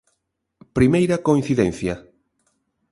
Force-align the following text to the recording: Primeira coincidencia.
Primeira 0.77 1.21
coincidencia. 1.27 1.93